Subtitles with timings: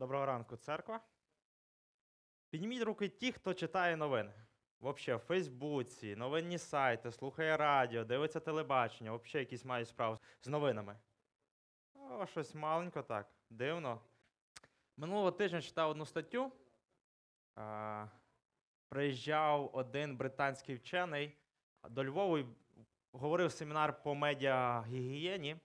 [0.00, 1.00] Доброго ранку, церква.
[2.50, 4.32] Підніміть руки ті, хто читає новини.
[4.80, 10.96] Взагалі, в Фейсбуці, новинні сайти, слухає радіо, дивиться телебачення, взагалі якісь мають справу з новинами.
[11.94, 14.00] О, щось маленько так, дивно.
[14.96, 16.52] Минулого тижня читав одну статтю.
[17.56, 18.06] А,
[18.88, 21.36] приїжджав один британський вчений
[21.88, 22.46] до Львова і
[23.12, 25.56] говорив семінар по медіагігієні.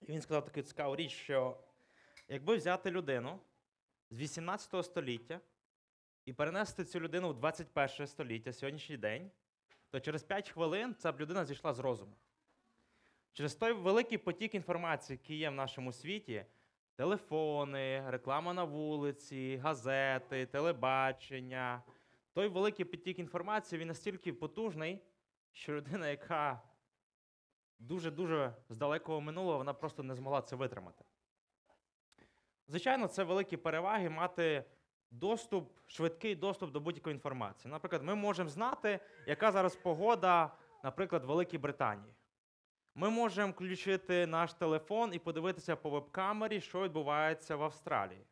[0.00, 1.64] І він сказав таку цікаву річ, що
[2.28, 3.40] якби взяти людину
[4.10, 5.40] з 18 століття
[6.24, 9.30] і перенести цю людину в 21 століття, сьогоднішній день,
[9.90, 12.16] то через 5 хвилин ця б людина зійшла з розуму.
[13.32, 16.46] Через той великий потік інформації, який є в нашому світі,
[16.96, 21.82] телефони, реклама на вулиці, газети, телебачення,
[22.32, 25.00] той великий потік інформації він настільки потужний,
[25.52, 26.62] що людина, яка
[27.78, 31.04] дуже-дуже з далекого минулого, вона просто не змогла це витримати.
[32.68, 34.64] Звичайно, це великі переваги мати
[35.10, 37.72] доступ, швидкий доступ до будь-якої інформації.
[37.72, 40.50] Наприклад, ми можемо знати, яка зараз погода,
[40.84, 42.14] наприклад, в Великій Британії.
[42.94, 48.26] Ми можемо включити наш телефон і подивитися по веб-камері, що відбувається в Австралії.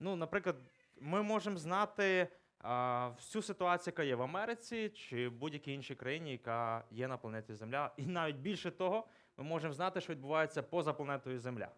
[0.00, 0.56] Ну, наприклад,
[1.00, 6.32] ми можемо знати а, всю ситуацію, яка є в Америці чи в будь-якій іншій країні,
[6.32, 7.92] яка є на планеті Земля.
[7.96, 11.68] І навіть більше того, ми можемо знати, що відбувається поза планетою Земля.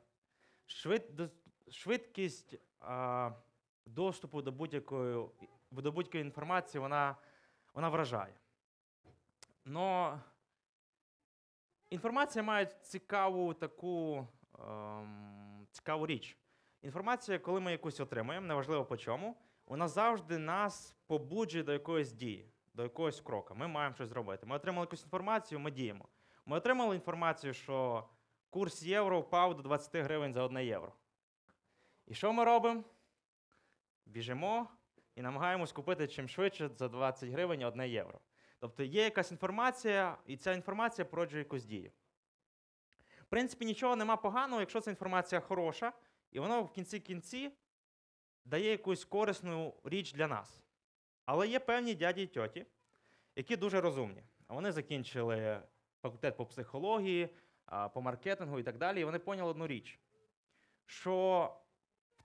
[0.67, 1.03] Швид,
[1.71, 2.57] швидкість
[3.87, 5.29] доступу до будь-якої,
[5.71, 7.17] до будь-якої інформації вона,
[7.75, 8.35] вона вражає.
[9.65, 10.21] Но
[11.91, 14.27] інформація має цікаву таку
[14.59, 16.39] ем, цікаву річ.
[16.83, 22.53] Інформація, коли ми якусь отримуємо, неважливо по чому, вона завжди нас побуджує до якоїсь дії,
[22.75, 23.55] до якогось кроку.
[23.55, 24.47] Ми маємо щось зробити.
[24.47, 26.09] Ми отримали якусь інформацію, ми діємо.
[26.47, 28.09] Ми отримали інформацію, що
[28.51, 30.93] курс євро впав до 20 гривень за 1 євро.
[32.07, 32.85] І що ми робимо?
[34.07, 34.69] Біжимо
[35.15, 38.21] і намагаємось купити чим швидше за 20 гривень 1 євро.
[38.59, 41.93] Тобто є якась інформація, і ця інформація породжує якусь дію.
[43.21, 45.93] В принципі, нічого нема поганого, якщо ця інформація хороша,
[46.31, 47.53] і воно в кінці кінці
[48.45, 50.63] дає якусь корисну річ для нас.
[51.25, 52.67] Але є певні дяді і тьоті,
[53.37, 54.23] які дуже розумні.
[54.49, 55.63] Вони закінчили
[56.03, 57.29] факультет по психології,
[57.95, 59.01] по маркетингу і так далі.
[59.01, 60.01] І вони поняли одну річ:
[60.87, 61.57] що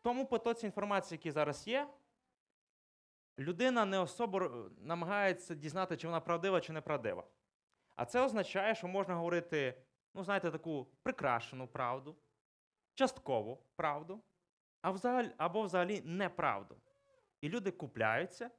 [0.02, 1.90] тому потоці інформації, який зараз є,
[3.40, 7.24] людина не особо намагається дізнати, чи вона правдива, чи неправдива.
[7.96, 9.82] А це означає, що можна говорити,
[10.14, 12.18] ну, знаєте, таку прикрашену правду,
[12.94, 14.24] часткову правду,
[14.82, 16.76] а взагалі, або взагалі неправду.
[17.42, 18.52] І люди купляються,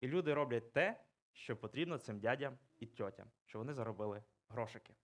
[0.00, 4.94] і люди роблять те, що потрібно цим дядям і тьотям, щоб вони заробили грошики.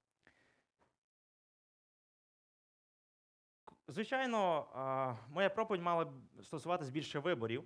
[3.92, 6.10] Звичайно, моя проповідь мала б
[6.42, 7.64] стосуватись більше виборів.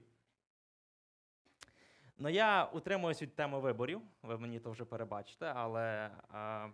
[2.18, 6.68] Ну, я утримуюсь від теми виборів, ви мені то вже перебачите, але а,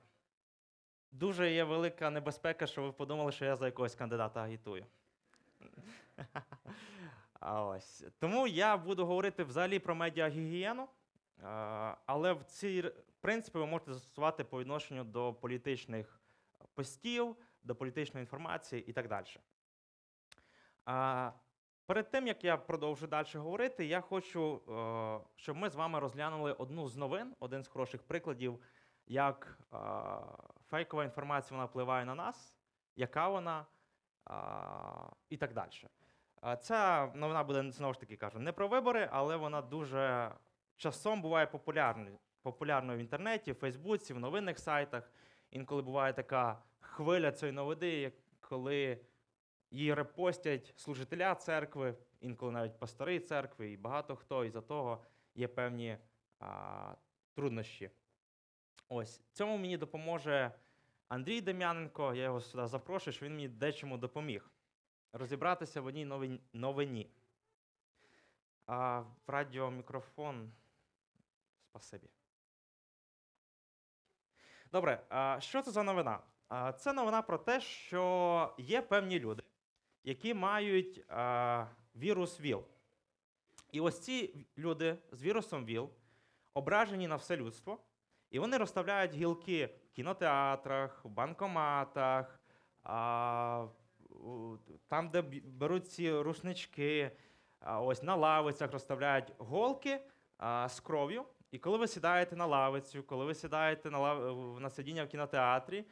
[1.10, 4.86] дуже є велика небезпека, що ви подумали, що я за якогось кандидата агітую.
[7.40, 8.04] А ось.
[8.18, 10.88] Тому я буду говорити взагалі про медіагігієну,
[12.06, 16.20] але в цій принципі ви можете застосувати по відношенню до політичних
[16.74, 19.26] постів, до політичної інформації і так далі.
[21.86, 26.52] Перед тим, як я продовжу далі говорити, я хочу, е, щоб ми з вами розглянули
[26.52, 28.62] одну з новин, один з хороших прикладів,
[29.06, 29.76] як е,
[30.70, 32.56] фейкова інформація вона впливає на нас,
[32.96, 33.66] яка вона
[34.24, 35.70] а, і так далі.
[36.60, 40.34] Ця новина буде знову ж таки кажу, не про вибори, але вона дуже
[40.76, 45.12] часом буває популярною, популярною в інтернеті, в Фейсбуці, в новинних сайтах.
[45.50, 46.62] Інколи буває така
[46.92, 49.00] хвиля цієї новини, коли
[49.70, 55.04] її репостять служителя церкви, інколи навіть пастори церкви, і багато хто, і за того
[55.34, 55.98] є певні
[56.38, 56.94] а,
[57.34, 57.90] труднощі.
[58.88, 60.52] Ось цьому мені допоможе
[61.08, 62.14] Андрій Дем'яненко.
[62.14, 64.50] Я його сюди запрошую, що він мені дечому допоміг
[65.12, 67.10] розібратися в одній новин- новині.
[68.66, 70.52] А в радіомікрофон.
[71.70, 72.08] Спасибі.
[74.72, 76.20] Добре, а що це за новина?
[76.78, 79.42] Це новина про те, що є певні люди,
[80.04, 81.04] які мають
[81.96, 82.64] вірус ВІЛ.
[83.72, 85.90] І ось ці люди з вірусом ВІЛ
[86.54, 87.78] ображені на все людство,
[88.30, 92.40] і вони розставляють гілки в кінотеатрах, в банкоматах,
[94.88, 97.10] там, де беруть ці рушнички,
[97.66, 100.00] ось на лавицях розставляють голки
[100.68, 101.24] з кров'ю.
[101.50, 104.60] І коли ви сідаєте на лавицю, коли ви сідаєте на, лав...
[104.60, 105.84] на сидіння в кінотеатрі,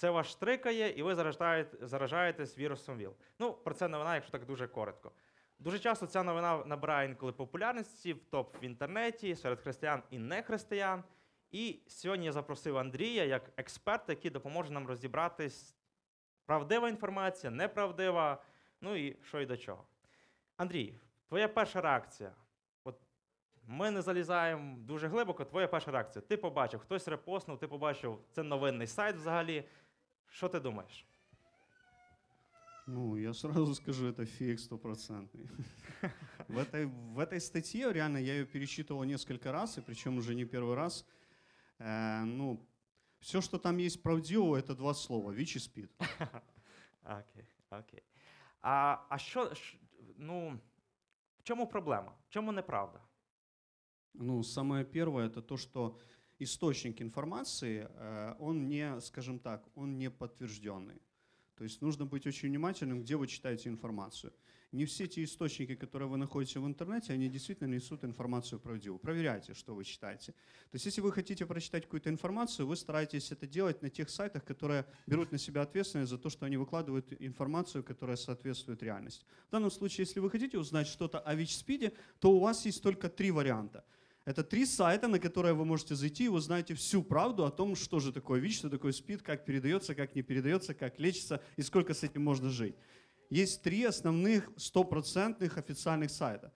[0.00, 3.14] це вас штрикає, і ви заражаєте, заражаєтесь вірусом ВІЛ.
[3.38, 5.12] Ну, про це новина, якщо так дуже коротко.
[5.58, 11.04] Дуже часто ця новина набирає інколи популярності в топ в інтернеті серед християн і нехристиян.
[11.50, 15.74] І сьогодні я запросив Андрія як експерта, який допоможе нам розібратись,
[16.46, 18.42] правдива інформація, неправдива,
[18.80, 19.84] ну і що і до чого.
[20.56, 20.98] Андрій,
[21.28, 22.32] твоя перша реакція.
[22.84, 23.00] От
[23.66, 26.22] ми не залізаємо дуже глибоко, твоя перша реакція.
[26.28, 29.68] Ти побачив, хтось репостнув, ти побачив, це новинний сайт взагалі.
[30.30, 31.06] Що ти думаєш?
[32.86, 35.48] Ну, я сразу скажу, это фейк стопроцентный.
[36.48, 40.44] В этой, в этой статье, реально, я ее перечитывал несколько раз, и причем уже не
[40.44, 41.04] первый раз.
[41.78, 42.58] Э, ну,
[43.20, 45.30] все, что там есть правдивого, это два слова.
[45.30, 45.90] ВИЧ и СПИД.
[47.04, 48.02] Окей, окей.
[48.62, 49.78] А, а що, ш-
[50.16, 50.58] ну,
[51.38, 52.12] в чому проблема?
[52.28, 53.00] В чому неправда?
[54.14, 55.98] Ну, самое первое, это то, что
[56.40, 61.00] источник информации, э, он не, скажем так, он не подтвержденный.
[61.60, 64.32] То есть нужно быть очень внимательным, где вы читаете информацию.
[64.72, 68.98] Не все те источники, которые вы находите в интернете, они действительно несут информацию правдивую.
[68.98, 70.32] Проверяйте, что вы читаете.
[70.32, 74.44] То есть если вы хотите прочитать какую-то информацию, вы стараетесь это делать на тех сайтах,
[74.44, 79.26] которые берут на себя ответственность за то, что они выкладывают информацию, которая соответствует реальности.
[79.48, 83.08] В данном случае, если вы хотите узнать что-то о ВИЧ-СПИДе, то у вас есть только
[83.10, 83.84] три варианта.
[84.24, 88.00] Это три сайта, на которые вы можете зайти, и узнаете всю правду о том, что
[88.00, 91.94] же такое ВИЧ, что такое СПИД, как передается, как не передается, как лечится и сколько
[91.94, 92.76] с этим можно жить.
[93.30, 96.52] Есть три основных стопроцентных официальных сайта.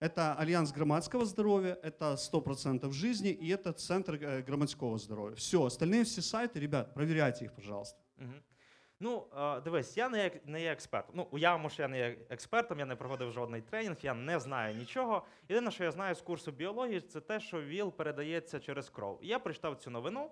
[0.00, 5.36] Это Альянс громадского здоровья, это 100% жизни и это Центр э, громадского здоровья.
[5.36, 8.00] Все, остальные все сайты, ребят, проверяйте их, пожалуйста.
[8.18, 8.51] Угу.
[9.02, 9.26] Ну,
[9.64, 11.14] дивись, я не не є експертом.
[11.16, 14.74] Ну, уявимо, що я не є експертом, я не проходив жодний тренінг, я не знаю
[14.74, 15.26] нічого.
[15.48, 19.18] Єдине, що я знаю з курсу біології, це те, що ВІЛ передається через кров.
[19.22, 20.30] Я прочитав цю новину.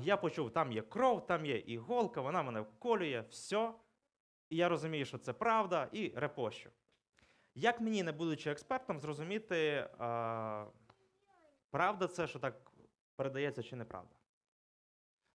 [0.00, 3.72] Я почув, там є кров, там є іголка, вона мене вколює, все.
[4.50, 6.70] І я розумію, що це правда, і репощу.
[7.54, 9.88] Як мені, не будучи експертом, зрозуміти,
[11.70, 12.70] правда це, що так
[13.16, 14.15] передається, чи неправда?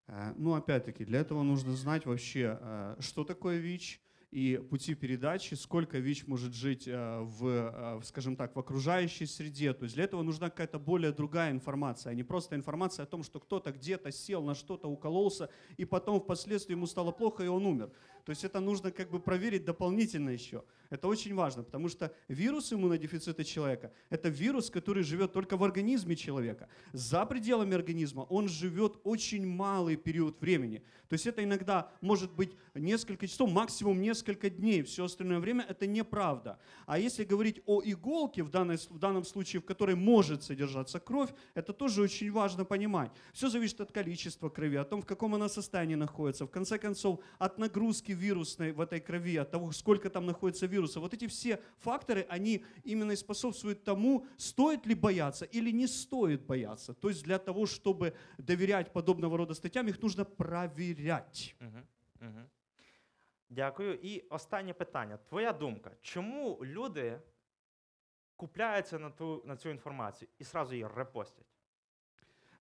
[0.08, 4.02] Э, Ну, опять-таки, для этого нужно знать вообще, э, что такое ВИЧ
[4.32, 9.74] и пути передачи, сколько ВИЧ может жить э, в, скажем так, в окружающей среде.
[9.74, 13.24] То есть для этого нужна какая-то более другая информация, а не просто информация о том,
[13.24, 17.66] что кто-то где-то сел на что-то, укололся, и потом впоследствии ему стало плохо, и он
[17.66, 17.92] умер.
[18.26, 20.64] То есть это нужно как бы проверить дополнительно еще.
[20.90, 26.18] Это очень важно, потому что вирус иммунодефицита человека– это вирус, который живет только в организме
[26.18, 26.68] человека.
[26.92, 30.84] За пределами организма он живет очень малый период времени.
[31.08, 34.82] То есть это иногда может быть несколько часов, максимум несколько дней.
[34.84, 36.60] Все остальное время это неправда.
[36.86, 41.30] А если говорить о иголке, в, данной, в данном случае, в которой может содержаться кровь,
[41.54, 43.12] это тоже очень важно понимать.
[43.34, 46.46] Все зависит от количества крови, о том, в каком она состоянии находится.
[46.46, 51.01] В конце концов, от нагрузки вирусной в этой крови, от того, сколько там находится вируса.
[51.01, 56.47] Вот эти все факторы, они именно и способствуют тому, стоит ли бояться или не стоит
[56.47, 56.95] бояться.
[56.95, 61.57] То есть для того, чтобы доверять подобного рода статьям, их нужно проверять.
[61.61, 62.41] Угу, угу.
[63.51, 63.95] Дякую.
[63.95, 65.19] І останнє питання.
[65.29, 67.21] Твоя думка, чому люди
[68.37, 71.47] купляються на, ту, на цю інформацію і сразу її репостять?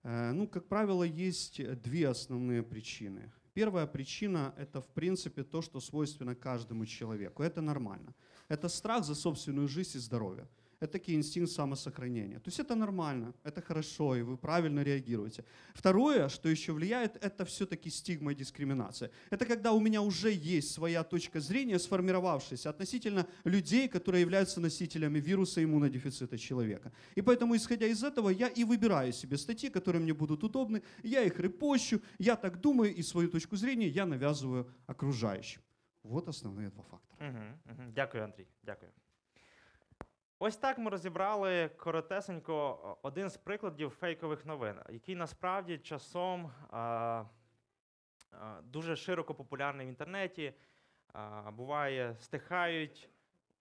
[0.06, 3.32] Э, Ну, как правило, есть э, две основные причины.
[3.54, 7.42] Первая причина – это, в принципе, то, что свойственно каждому человеку.
[7.42, 8.14] Это нормально.
[8.48, 10.46] Это страх за собственную жизнь и здоровье.
[10.81, 12.39] Это такой инстинкт самосохранения.
[12.39, 15.43] То есть это нормально, это хорошо, и вы правильно реагируете.
[15.75, 19.11] Второе, что еще влияет, это все-таки стигма и дискриминация.
[19.29, 25.19] Это когда у меня уже есть своя точка зрения, сформировавшаяся относительно людей, которые являются носителями
[25.19, 26.91] вируса иммунодефицита человека.
[27.13, 31.21] И поэтому, исходя из этого, я и выбираю себе статьи, которые мне будут удобны, я
[31.21, 35.61] их репощу, я так думаю, и свою точку зрения я навязываю окружающим.
[36.03, 37.29] Вот основные два фактора.
[37.29, 37.91] Угу, угу.
[37.95, 38.47] Дякую, Андрій.
[38.63, 38.91] Дякую.
[40.43, 47.23] Ось так ми розібрали коротесенько один з прикладів фейкових новин, який насправді часом а,
[48.31, 50.53] а, дуже широко популярний в інтернеті.
[51.13, 53.09] А, буває, стихають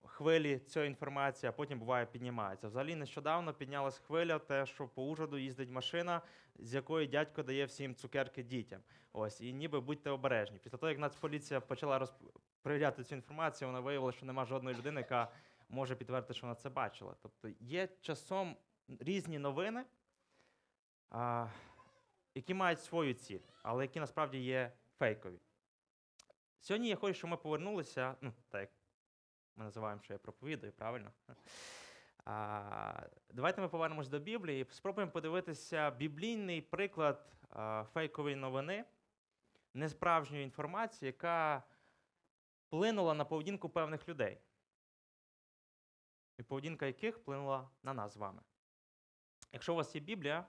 [0.05, 2.69] хвилі цієї інформації, а потім буває піднімаються.
[2.69, 6.21] Взагалі нещодавно піднялась хвиля, те, що по Ужгороду їздить машина,
[6.59, 8.81] з якої дядько дає всім цукерки дітям.
[9.13, 10.59] Ось, і ніби будьте обережні.
[10.63, 12.15] Після того, як Нацполіція почала розп...
[12.63, 15.29] перевіряти цю інформацію, вона виявила, що немає жодної людини, яка
[15.71, 17.15] може підтвердити, що вона це бачила.
[17.23, 18.57] Тобто є часом
[18.89, 19.85] різні новини,
[21.11, 21.49] а,
[22.35, 25.41] які мають свою ціль, але які насправді є фейкові.
[26.61, 28.71] Сьогодні я хочу, щоб ми повернулися, ну, так як
[29.57, 31.13] ми називаємо, що я проповідую, правильно?
[32.25, 38.85] А, давайте ми повернемось до Біблії і спробуємо подивитися біблійний приклад а, фейкової новини,
[39.75, 41.63] несправжньої інформації, яка
[42.67, 44.39] вплинула на поведінку певних людей.
[46.41, 48.43] І поведінка яких вплинула на нас з вами.
[49.53, 50.47] Якщо у вас є Біблія,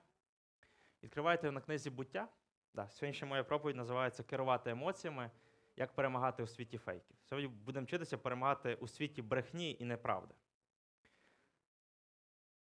[1.04, 2.28] відкривайте на книзі буття.
[2.74, 5.32] Да, сьогоднішня моя проповідь називається Керувати емоціями,
[5.76, 7.16] як перемагати у світі фейків.
[7.24, 10.36] Сьогодні будемо вчитися перемагати у світі брехні і неправди.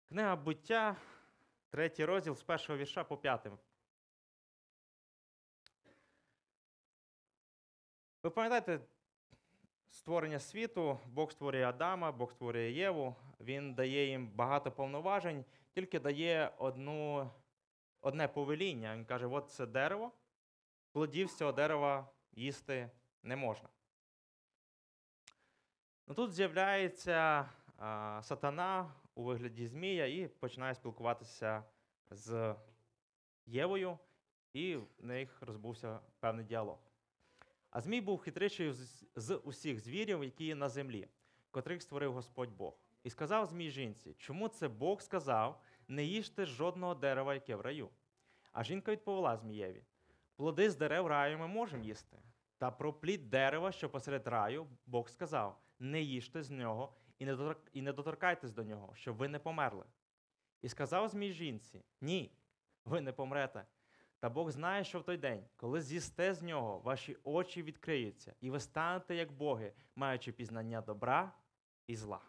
[0.09, 0.95] Книга буття,
[1.69, 3.57] третій розділ з першого вірша по п'ятим.
[8.23, 8.79] Ви пам'ятаєте
[9.95, 16.51] створення світу, Бог створює Адама, Бог створює Єву, Він дає їм багато повноважень, тільки дає
[16.57, 17.31] одну,
[18.01, 18.95] одне повеління.
[18.95, 20.11] Він каже: от це дерево,
[20.91, 22.89] плодів з цього дерева їсти
[23.23, 23.69] не можна.
[26.07, 31.63] Ну, тут з'являється а, сатана у вигляді Змія і починає спілкуватися
[32.11, 32.55] з
[33.45, 33.97] Євою,
[34.53, 36.84] і в них розбувся певний діалог.
[37.75, 38.73] А Змій був хитріший
[39.15, 41.07] з, усіх звірів, які є на землі,
[41.51, 42.73] котрих створив Господь Бог.
[43.03, 47.89] І сказав Змій жінці, чому це Бог сказав, не їжте жодного дерева, яке в раю.
[48.51, 49.83] А жінка відповіла Змієві:
[50.35, 52.17] плоди з дерев раю ми можемо їсти.
[52.57, 56.93] Та про плід дерева, що посеред раю, Бог сказав: не їжте з нього
[57.73, 59.85] і не доторкайтесь до нього, щоб ви не померли.
[60.61, 62.31] І сказав Змій жінці: Ні,
[62.85, 63.65] ви не помрете.
[64.19, 68.49] Та Бог знає, що в той день, коли з'їсте з нього, ваші очі відкриються, і
[68.49, 71.31] ви станете як боги, маючи пізнання добра
[71.87, 72.21] і зла.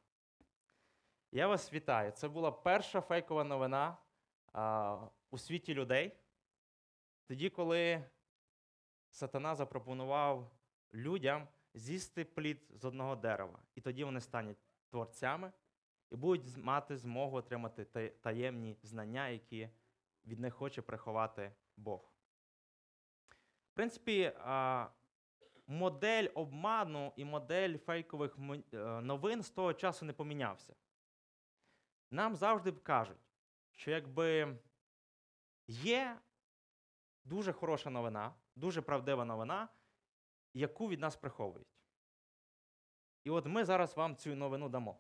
[1.33, 2.11] Я вас вітаю.
[2.11, 3.97] Це була перша фейкова новина
[4.53, 4.99] а,
[5.31, 6.13] у світі людей.
[7.27, 8.05] Тоді, коли
[9.11, 10.51] сатана запропонував
[10.95, 14.59] людям з'їсти плід з одного дерева, і тоді вони стануть
[14.91, 15.53] творцями
[16.11, 17.85] і будуть мати змогу отримати
[18.21, 19.69] таємні знання, які
[20.27, 22.13] від них хоче приховати Бог.
[23.73, 24.33] В принципі,
[25.67, 28.39] модель обману і модель фейкових
[28.73, 30.75] е, новин з того часу не помінявся.
[32.11, 33.29] Нам завжди кажуть,
[33.71, 34.59] що якби
[35.67, 36.19] є
[37.25, 39.69] дуже хороша новина, дуже правдива новина,
[40.55, 41.69] яку від нас приховують.
[43.25, 44.97] І от ми зараз вам цю новину дамо.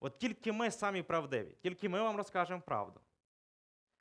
[0.00, 3.00] От тільки ми самі правдиві, тільки ми вам розкажемо правду.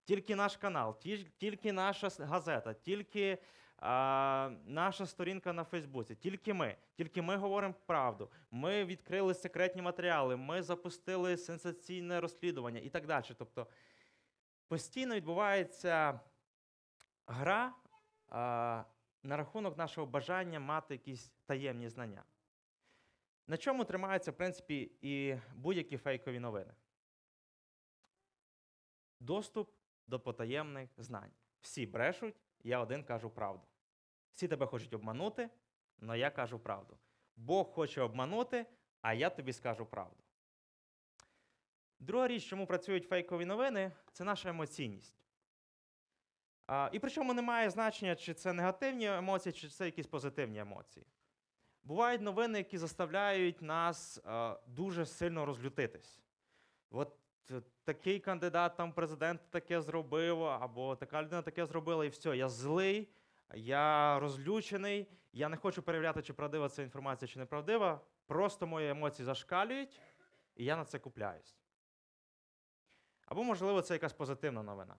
[0.04, 1.00] Тільки наш канал,
[1.38, 3.38] тільки наша газета, тільки
[3.78, 6.76] а, наша сторінка на Фейсбуці, тільки ми.
[6.94, 8.32] Тільки ми говоримо правду.
[8.52, 13.26] Ми відкрили секретні матеріали, ми запустили сенсаційне розслідування і так далі.
[13.38, 13.68] Тобто
[14.68, 16.20] постійно відбувається
[17.28, 17.74] гра
[18.30, 18.84] а,
[19.24, 22.24] на рахунок нашого бажання мати якісь таємні знання.
[23.48, 26.74] На чому тримаються, в принципі, і будь-які фейкові новини?
[29.20, 29.81] Доступ
[30.12, 31.32] до потаємних знань.
[31.62, 33.68] Всі брешуть, я один кажу правду.
[34.34, 35.50] Всі тебе хочуть обманути,
[36.02, 36.98] але я кажу правду.
[37.36, 38.66] Бог хоче обманути,
[39.02, 40.24] а я тобі скажу правду.
[42.00, 45.16] Друга річ, чому працюють фейкові новини, це наша емоційність.
[46.68, 51.06] А, і причому немає значення, чи це негативні емоції, чи це якісь позитивні емоції.
[51.84, 56.22] Бувають новини, які заставляють нас а, дуже сильно розлютитись.
[56.90, 57.21] От
[57.84, 63.10] такий кандидат там президент таке зробив, або така людина таке зробила, і все, я злий,
[63.54, 68.02] я розлючений, я не хочу перевіряти, чи правдива ця інформація, чи неправдива.
[68.26, 70.02] Просто мої емоції зашкалюють,
[70.56, 71.58] і я на це купляюсь.
[73.26, 74.96] Або, можливо, це якась позитивна новина.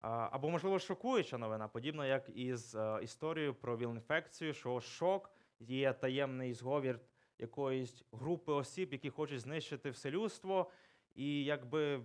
[0.00, 6.54] Або, можливо, шокуюча новина, подібно як із е, історією про віл-інфекцію, що шок є таємний
[6.54, 7.00] зговір
[7.38, 10.70] якоїсь групи осіб, які хочуть знищити все людство,
[11.14, 12.02] і якби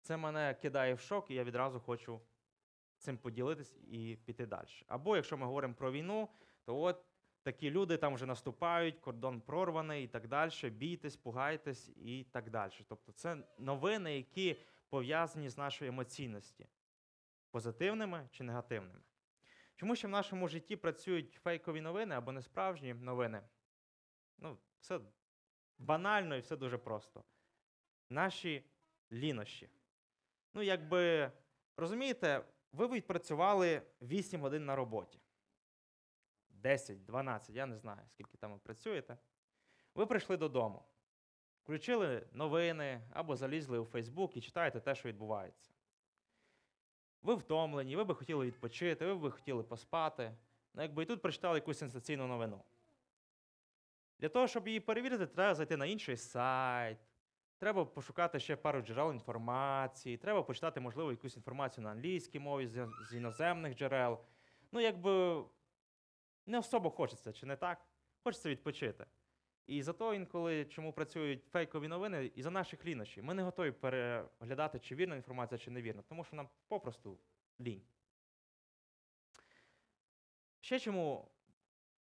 [0.00, 2.20] це мене кидає в шок, і я відразу хочу
[2.98, 4.68] цим поділитись і піти далі.
[4.86, 6.28] Або якщо ми говоримо про війну,
[6.64, 7.04] то от
[7.42, 10.70] такі люди там вже наступають, кордон прорваний і так далі.
[10.70, 12.72] Бійтесь, пугайтесь і так далі.
[12.88, 16.64] Тобто це новини, які пов'язані з нашою емоційністю,
[17.50, 19.00] позитивними чи негативними.
[19.76, 23.42] Чому ще в нашому житті працюють фейкові новини або несправжні новини?
[24.38, 25.00] Ну, все
[25.78, 27.24] банально і все дуже просто.
[28.10, 28.64] Наші
[29.12, 29.70] лінощі.
[30.54, 31.32] Ну, якби,
[31.76, 35.20] розумієте, ви відпрацювали 8 годин на роботі.
[36.50, 39.18] 10, 12, я не знаю, скільки там ви працюєте.
[39.94, 40.82] Ви прийшли додому,
[41.62, 45.70] включили новини або залізли у Фейсбук і читаєте те, що відбувається.
[47.22, 50.36] Ви втомлені, ви би хотіли відпочити, ви би хотіли поспати.
[50.74, 52.64] Ну, якби і тут прочитали якусь сенсаційну новину.
[54.18, 56.98] Для того, щоб її перевірити, треба зайти на інший сайт,
[57.58, 62.88] Треба пошукати ще пару джерел інформації, треба почитати, можливо, якусь інформацію на англійській мові з,
[63.12, 64.20] іноземних джерел.
[64.72, 65.44] Ну, якби
[66.46, 67.86] не особо хочеться, чи не так?
[68.24, 69.06] Хочеться відпочити.
[69.66, 73.24] І зато інколи чому працюють фейкові новини, і за наших лінощів.
[73.24, 77.18] Ми не готові переглядати, чи вірна інформація, чи невірна, тому що нам попросту
[77.60, 77.82] лінь.
[80.60, 81.30] Ще чому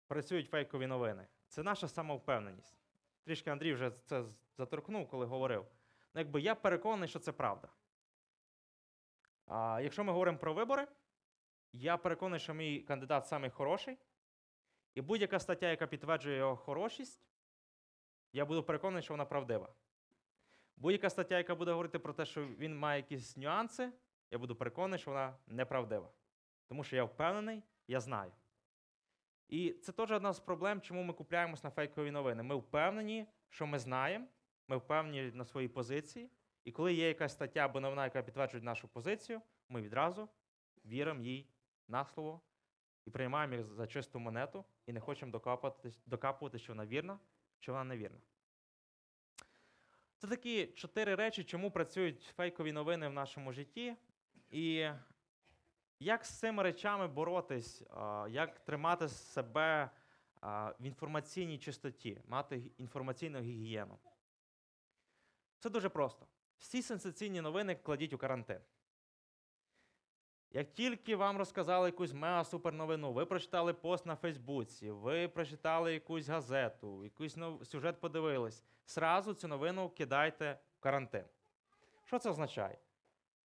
[0.07, 1.27] працюють фейкові новини?
[1.55, 2.77] Це наша самовпевненість.
[3.23, 4.23] Трішки Андрій вже це
[4.57, 5.65] заторкнув, коли говорив.
[6.13, 7.67] Ну, якби я переконаний, що це правда.
[9.45, 10.87] А якщо ми говоримо про вибори,
[11.73, 13.97] я переконаний, що мій кандидат самий хороший,
[14.95, 17.25] і будь-яка стаття, яка підтверджує його хорошість,
[18.33, 19.73] я буду переконаний, що вона правдива.
[20.77, 23.91] Будь-яка стаття, яка буде говорити про те, що він має якісь нюанси,
[24.31, 26.11] я буду переконаний, що вона неправдива.
[26.67, 28.31] Тому що я впевнений, я знаю.
[29.47, 32.43] І це теж одна з проблем, чому ми купляємось на фейкові новини.
[32.43, 34.27] Ми впевнені, що ми знаємо,
[34.67, 36.29] ми впевнені на своїй позиції.
[36.63, 40.29] І коли є якась стаття або новина, яка підтверджує нашу позицію, ми відразу
[40.85, 41.49] віримо їй
[41.87, 42.41] на слово
[43.05, 47.19] і приймаємо їх за чисту монету і не хочемо докапуватись, докапувати, що вона вірна,
[47.59, 48.19] чи вона невірна.
[50.17, 53.95] Це такі чотири речі, чому працюють фейкові новини в нашому житті.
[54.49, 54.89] І
[55.99, 57.83] як з цими речами боротись,
[58.29, 59.89] як тримати себе
[60.79, 63.99] в інформаційній чистоті, мати інформаційну гігієну?
[65.59, 66.27] Це дуже просто.
[66.57, 68.59] Всі сенсаційні новини кладіть у карантин.
[70.51, 76.27] Як тільки вам розказали якусь мега-супер новину, ви прочитали пост на Фейсбуці, ви прочитали якусь
[76.27, 77.67] газету, якийсь нов...
[77.67, 81.25] сюжет подивились, сразу цю новину кидайте в карантин.
[82.03, 82.77] Що це означає?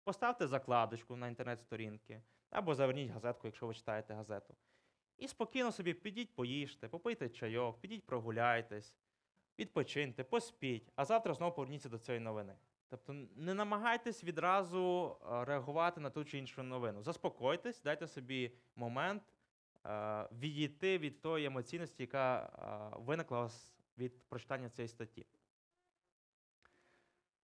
[0.03, 2.21] Поставте закладочку на інтернет-сторінки,
[2.55, 4.55] або заверніть газетку, якщо ви читаєте газету.
[5.17, 8.93] І спокійно собі підіть поїжте, попийте чайок, підіть прогуляйтесь,
[9.59, 12.55] відпочиньте, поспіть, а завтра знову поверніться до цієї новини.
[12.89, 17.03] Тобто не намагайтесь відразу е, реагувати на ту чи іншу новину.
[17.03, 19.23] Заспокойтесь, дайте собі момент
[19.85, 22.43] е, відійти від тої емоційності, яка
[22.93, 23.49] е, виникла
[23.97, 25.25] від прочитання цієї статті.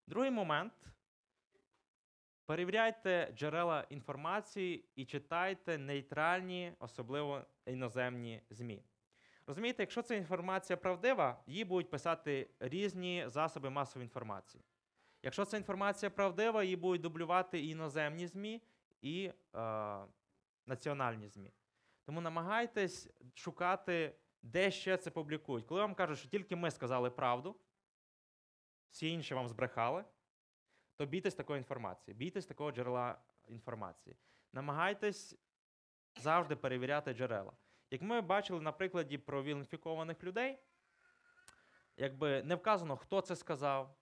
[0.07, 0.73] Другий момент.
[2.49, 8.83] Перевіряйте джерела інформації і читайте нейтральні, особливо іноземні ЗМІ.
[9.47, 14.65] Розумієте, якщо ця інформація правдива, її будуть писати різні засоби масової інформації.
[15.23, 18.63] Якщо ця інформація правдива, її будуть дублювати і іноземні ЗМІ,
[19.03, 19.99] і е,
[20.67, 21.53] національні ЗМІ.
[22.05, 25.67] Тому намагайтесь шукати, де ще це публікують.
[25.67, 27.57] Коли вам кажуть, що тільки ми сказали правду,
[28.91, 30.05] всі інші вам збрехали,
[30.99, 34.17] то бійтесь такої інформації, бійтесь такого джерела інформації.
[34.53, 35.37] Намагайтесь
[36.17, 37.53] завжди перевіряти джерела.
[37.91, 40.59] Як ми бачили на прикладі про віл-інфікованих людей,
[41.97, 43.97] якби не вказано, хто це сказав,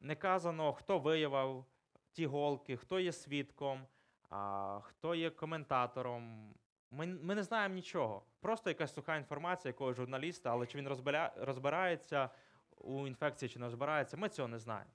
[0.00, 1.64] не вказано, хто виявив
[2.12, 3.86] ті голки, хто є свідком,
[4.30, 6.54] а, хто є коментатором.
[6.90, 8.24] Ми, ми не знаємо нічого.
[8.40, 10.88] Просто якась суха інформація якогось журналіста, але чи він
[11.36, 12.30] розбирається
[12.76, 14.90] у інфекції, чи не розбирається, ми цього не знаємо.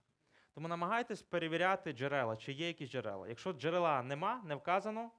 [0.57, 3.27] Тому намагайтесь перевіряти джерела, чи є якісь джерела.
[3.27, 5.11] Якщо джерела нема, не вказано,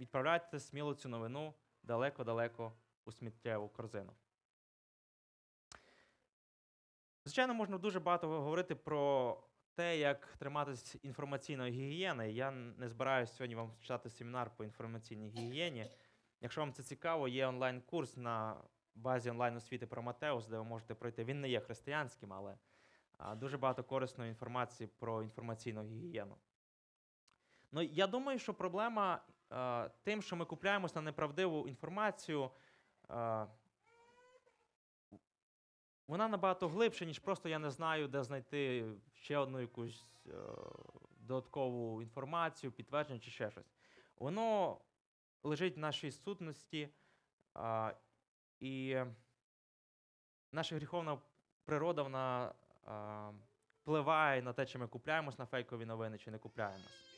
[0.00, 2.72] відправляйте сміло цю новину далеко-далеко
[3.04, 4.12] у сміттєву корзину.
[7.24, 9.36] Звичайно, можна дуже багато говорити про
[9.74, 12.32] те, як триматись інформаційної гігієни.
[12.32, 15.90] Я не збираюся сьогодні вам читати семінар по інформаційній гігієні.
[16.40, 18.56] Якщо вам це цікаво, є онлайн-курс на
[18.94, 21.24] базі онлайн-освіти про Матеус, де ви можете пройти.
[21.24, 22.56] Він не є християнським, але
[23.36, 26.36] дуже багато корисної інформації про інформаційну гігієну.
[27.72, 32.50] Ну, я думаю, що проблема е, тим, що ми купляємось на неправдиву інформацію,
[33.10, 33.46] е,
[36.06, 40.32] вона набагато глибша, ніж просто я не знаю, де знайти ще одну якусь е,
[41.20, 43.72] додаткову інформацію, підтвердження чи ще щось.
[44.16, 44.78] Воно
[45.42, 46.88] лежить в нашій сутності,
[47.54, 47.94] а,
[48.60, 48.96] і
[50.52, 51.18] наша гріховна
[51.64, 52.54] природа вона
[53.82, 57.08] впливає на те, чи ми купляємось на фейкові новини, чи не купляємось.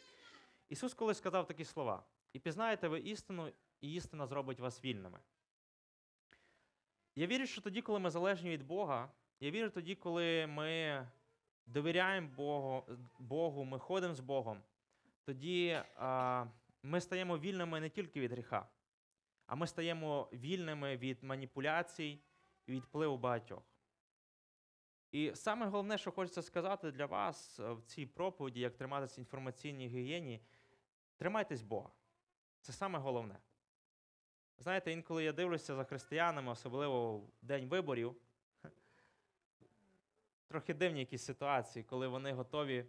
[0.69, 5.19] Ісус колись сказав такі слова: і пізнаєте ви істину, і істина зробить вас вільними.
[7.15, 11.07] Я вірю, що тоді, коли ми залежні від Бога, я вірю тоді, коли ми
[11.67, 12.85] довіряємо Богу,
[13.19, 14.63] Богу ми ходимо з Богом,
[15.25, 16.47] тоді а,
[16.83, 18.69] ми стаємо вільними не тільки від гріха,
[19.47, 22.21] а ми стаємо вільними від маніпуляцій
[22.67, 23.70] і від впливу багатьох.
[25.13, 29.89] І саме головне, що хочеться сказати для вас е, в цій проповіді, як триматися інформаційній
[29.89, 30.41] гігієні,
[31.17, 31.91] тримайтесь Бога.
[32.61, 33.39] Це саме головне.
[34.59, 38.17] Знаєте, інколи я дивлюся за християнами, особливо в день виборів,
[40.47, 42.87] трохи дивні якісь ситуації, коли вони готові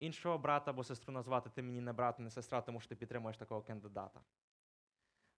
[0.00, 3.36] іншого брата або сестру назвати ти мені не брат, не сестра, тому що ти підтримуєш
[3.36, 4.20] такого кандидата.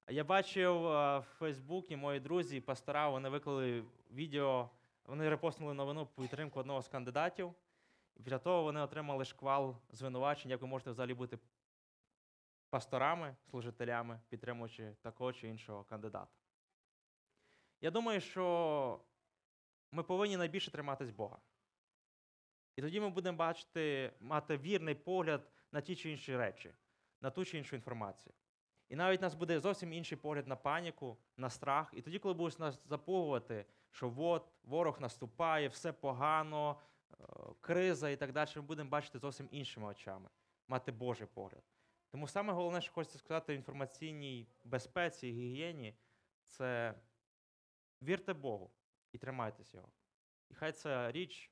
[0.08, 4.70] Я бачив е, в Фейсбуці мої друзі, пастора, вони виклали відео,
[5.06, 7.54] вони репостнули новину підтримку одного з кандидатів.
[8.16, 11.38] І після того вони отримали шквал звинувачень, як ви можете взагалі бути
[12.70, 16.32] пасторами, служителями, підтримуючи такого чи іншого кандидата.
[17.80, 19.00] Я думаю, що
[19.92, 21.38] ми повинні найбільше триматись Бога.
[22.76, 26.74] І тоді ми будемо бачити, мати вірний погляд на ті чи інші речі,
[27.20, 28.32] на ту чи іншу інформацію.
[28.88, 31.90] І навіть у нас буде зовсім інший погляд на паніку, на страх.
[31.92, 37.14] І тоді, коли будуть нас запугувати, що от ворог наступає, все погано, е,
[37.60, 40.28] криза і так далі, ми будемо бачити зовсім іншими очами,
[40.68, 41.62] мати Божий погляд.
[42.10, 45.94] Тому саме головне, що хочеться сказати в інформаційній безпеці і гігієні,
[46.42, 46.94] це
[48.02, 48.70] вірте Богу
[49.12, 49.88] і тримайтесь його.
[50.50, 51.50] І хай ця річ,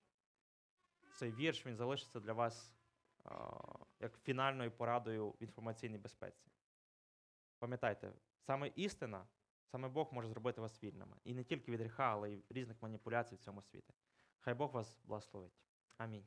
[1.13, 2.73] цей вірш, він залишиться для вас
[3.25, 3.59] а,
[4.01, 6.54] як фінальною порадою в інформаційній безпеці.
[7.65, 9.27] Пам'ятайте, саме істина,
[9.65, 11.17] саме Бог може зробити вас вільними.
[11.25, 13.95] І не тільки від гріха, але й різних маніпуляцій в цьому світі.
[14.39, 15.53] Хай Бог вас благословить.
[15.99, 16.27] Амінь.